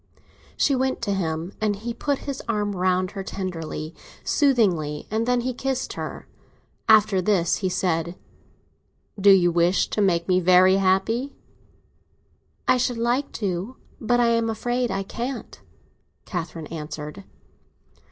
She 0.57 0.75
went 0.75 0.99
to 1.03 1.13
him, 1.13 1.53
and 1.61 1.75
he 1.75 1.93
put 1.93 2.17
his 2.25 2.41
arm 2.49 2.75
round 2.75 3.11
her 3.11 3.21
tenderly, 3.21 3.93
soothingly; 4.23 5.07
and 5.11 5.27
then 5.27 5.41
he 5.41 5.53
kissed 5.53 5.93
her. 5.93 6.25
After 6.89 7.21
this 7.21 7.57
he 7.57 7.69
said: 7.69 8.15
"Do 9.19 9.29
you 9.29 9.51
wish 9.51 9.89
to 9.89 10.01
make 10.01 10.27
me 10.27 10.39
very 10.39 10.77
happy?" 10.77 11.35
"I 12.67 12.77
should 12.77 12.97
like 12.97 13.31
to—but 13.31 14.19
I 14.19 14.29
am 14.29 14.49
afraid 14.49 14.89
I 14.89 15.03
can't," 15.03 15.61
Catherine 16.25 16.65
answered. 16.73 17.23